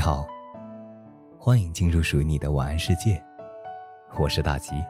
[0.00, 0.26] 好，
[1.38, 3.22] 欢迎进入属于你的晚安世界，
[4.18, 4.82] 我是大吉。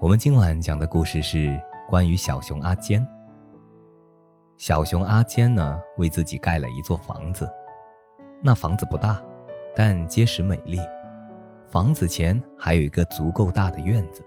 [0.00, 1.56] 我们今晚讲的故事是
[1.88, 3.06] 关于小熊阿坚。
[4.56, 7.48] 小熊阿坚呢，为自己盖了一座房子，
[8.42, 9.22] 那房子不大，
[9.76, 10.80] 但结实美丽。
[11.68, 14.24] 房子前还有一个足够大的院子。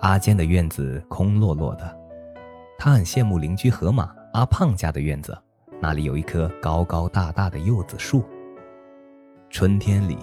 [0.00, 1.98] 阿坚的院子空落落的，
[2.78, 5.36] 他很羡慕邻居河马阿胖家的院子，
[5.80, 8.24] 那里有一棵高高大大的柚子树。
[9.50, 10.18] 春天里，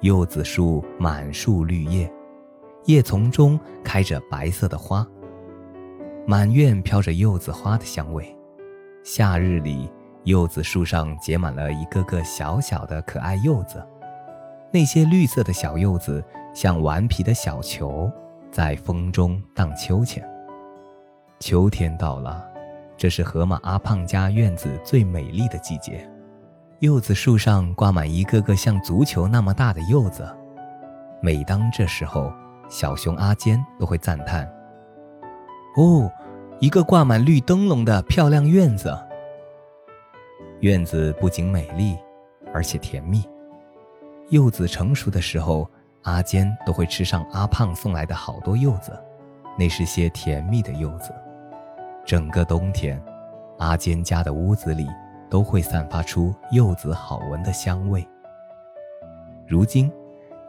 [0.00, 2.10] 柚子树满树绿叶，
[2.84, 5.06] 叶丛中开着白色的花。
[6.26, 8.34] 满院飘着柚子花的香味。
[9.02, 9.90] 夏日里，
[10.22, 13.86] 柚子树上结满了一个个小小的可爱柚子，
[14.72, 18.10] 那些绿色的小柚子像顽皮的小球，
[18.50, 20.26] 在风中荡秋千。
[21.40, 22.42] 秋天到了，
[22.96, 26.08] 这是河马阿胖家院子最美丽的季节。
[26.80, 30.28] 柚子树上挂满一个个像足球那么大的柚子，
[31.22, 32.32] 每当这时候，
[32.68, 34.46] 小熊阿坚都会赞叹。
[35.76, 36.10] 哦，
[36.60, 38.96] 一个挂满绿灯笼的漂亮院子。
[40.60, 41.96] 院子不仅美丽，
[42.52, 43.24] 而且甜蜜。
[44.30, 45.68] 柚子成熟的时候，
[46.02, 48.92] 阿坚都会吃上阿胖送来的好多柚子，
[49.58, 51.12] 那是些甜蜜的柚子。
[52.04, 53.02] 整个冬天，
[53.58, 54.86] 阿坚家的屋子里
[55.30, 58.06] 都会散发出柚子好闻的香味。
[59.46, 59.90] 如今，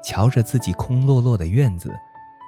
[0.04, 1.94] 瞧着自己空落落的院子。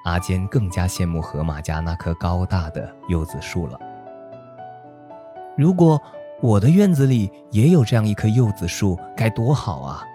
[0.03, 3.77] 阿坚更加羡慕河马家那棵高大的柚子树了。
[5.57, 6.01] 如果
[6.41, 10.05] 我的院子里也有这样一棵柚子树，该多好啊！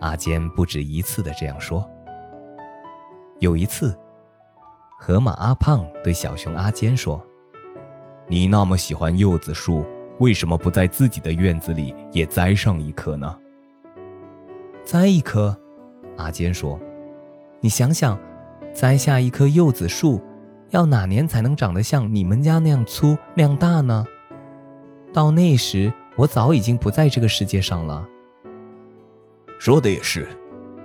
[0.00, 1.88] 阿坚不止一次的这样说。
[3.40, 3.98] 有一次，
[5.00, 7.20] 河马阿胖对小熊阿坚说
[8.28, 9.84] ：“你那么喜欢柚子树，
[10.18, 13.38] 为什么不在自己的院子里也栽上一棵呢？”
[14.84, 15.56] 栽一棵，
[16.16, 16.78] 阿坚说
[17.60, 18.18] ：“你想想。”
[18.72, 20.18] 栽下一棵柚子树，
[20.70, 24.02] 要哪年才能长得像你们家那样粗、那样大呢？
[25.12, 28.08] 到那时，我早已经不在这个世界上了。
[29.58, 30.26] 说的也是，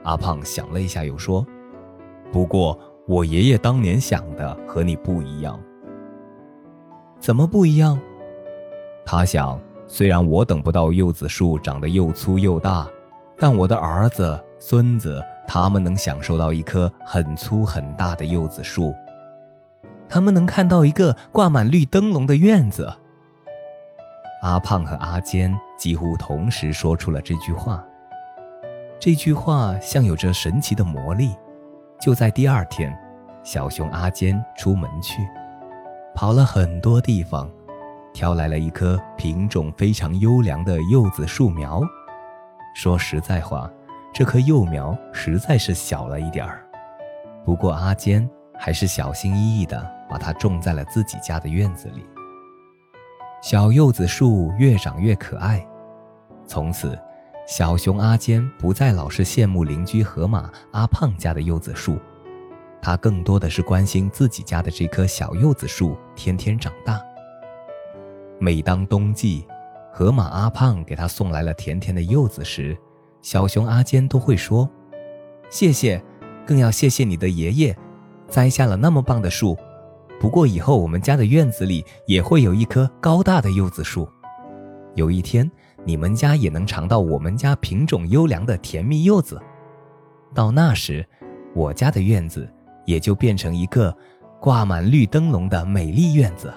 [0.03, 1.47] 阿胖想了一下，又说
[2.29, 5.57] ：“不过我爷爷当年想的和你不一样。
[7.27, 7.99] 怎么不一样？
[9.05, 12.88] 他想，虽然我等不到柚子树长得又粗又大，
[13.38, 18.95] 但我的儿子、孙子……”他们能享受到一棵很粗很大的柚子树，
[20.07, 22.89] 他们能看到一个挂满绿灯笼的院子。
[24.41, 27.83] 阿胖和阿坚几乎同时说出了这句话。
[28.97, 31.35] 这句话像有着神奇的魔力。
[31.99, 32.97] 就在第二天，
[33.44, 35.27] 小熊阿坚出门去，
[36.17, 37.47] 跑了很多地方，
[38.11, 41.79] 挑来了一棵品种非常优良的柚子树苗。
[42.73, 43.69] 说实在话。
[44.11, 46.66] 这棵幼苗实在是小了一点儿，
[47.45, 48.27] 不过阿坚
[48.57, 49.79] 还是小心翼翼地
[50.09, 52.03] 把它种在了自己家的院子里。
[53.39, 55.63] 小柚子树越长越可爱，
[56.47, 56.97] 从此，
[57.45, 62.00] 小熊阿坚不再老是羡慕邻居河马阿胖家的柚子树，
[62.88, 66.98] 他更多的是关心自己家的这棵小柚子树天天长大。
[68.40, 69.46] 每当冬季，
[69.92, 72.78] 河马阿胖给他送来了甜甜的柚子时，
[73.22, 74.70] 小熊阿坚都会说
[75.52, 76.02] ：“谢谢，
[76.46, 77.78] 更要谢谢你的爷爷，
[78.30, 79.58] 栽下了那么棒的树。
[80.18, 84.08] 不过以后我们家的院子里也会有一棵高大的柚子树。
[84.96, 85.52] 有一天，
[85.84, 89.38] 你们家也能尝到我们家品种优良的甜蜜柚子。
[90.34, 91.06] 到那时，
[91.54, 92.50] 我家的院子
[92.88, 93.96] 也就变成一个
[94.42, 96.52] 挂满绿灯笼的美丽院子。”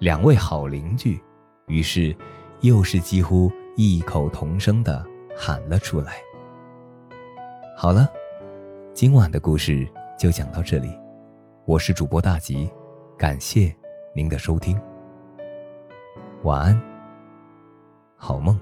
[0.00, 1.22] 两位好邻居，
[1.68, 2.12] 于是
[2.62, 3.48] 又是几乎。
[3.76, 5.04] 异口同声的
[5.36, 6.12] 喊了出来。
[7.76, 8.08] 好了，
[8.92, 9.84] 今晚的故事
[10.16, 10.96] 就讲到这里，
[11.64, 12.70] 我是主播大吉，
[13.18, 13.74] 感谢
[14.14, 14.80] 您的收听，
[16.44, 16.80] 晚安，
[18.16, 18.56] 好梦。